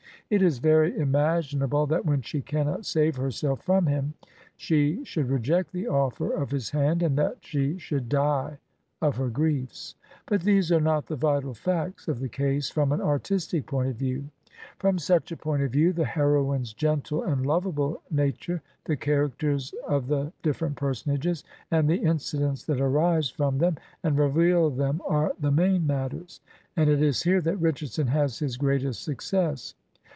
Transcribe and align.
It 0.33 0.41
is 0.41 0.59
very 0.59 0.97
im 0.97 1.11
aginable 1.11 1.89
that 1.89 2.05
when 2.05 2.21
she 2.21 2.39
cannot 2.41 2.85
save 2.85 3.17
herself 3.17 3.63
from 3.63 3.85
him, 3.87 4.13
she 4.55 5.03
should 5.03 5.27
reject 5.29 5.73
the 5.73 5.89
offer 5.89 6.31
of 6.31 6.51
his 6.51 6.69
hand, 6.69 7.03
and 7.03 7.17
that 7.17 7.39
she 7.41 7.77
should 7.77 8.07
die 8.07 8.57
of 9.01 9.17
her 9.17 9.27
griefs; 9.27 9.95
but 10.27 10.43
these 10.43 10.71
are 10.71 10.79
not 10.79 11.07
the 11.07 11.17
vital 11.17 11.53
facts 11.53 12.07
of 12.07 12.21
the 12.21 12.29
case 12.29 12.69
from 12.69 12.93
an 12.93 13.01
artistic 13.01 13.65
point 13.65 13.89
of 13.89 13.97
view. 13.97 14.29
From 14.79 14.97
such 14.99 15.33
a 15.33 15.35
point 15.35 15.63
of 15.63 15.71
view, 15.73 15.91
the 15.91 16.05
heroine's 16.05 16.71
gentle 16.71 17.23
and 17.23 17.45
lovable 17.45 18.01
nature, 18.09 18.61
the 18.85 18.95
characters 18.95 19.73
of 19.85 20.07
the 20.07 20.31
different 20.43 20.77
personages, 20.77 21.43
and 21.71 21.89
the 21.89 22.01
in 22.01 22.15
cidents 22.19 22.65
that 22.67 22.79
arise 22.79 23.29
from 23.29 23.57
them 23.57 23.75
and 24.01 24.17
reveal 24.17 24.69
them, 24.69 25.01
are 25.05 25.33
the 25.41 25.51
main 25.51 25.85
matters, 25.85 26.39
and 26.77 26.89
it 26.89 27.01
is 27.01 27.23
here 27.23 27.41
that 27.41 27.59
Richardsoi;! 27.59 28.07
has 28.07 28.39
his 28.39 28.55
greatest 28.55 29.03
success. 29.03 29.73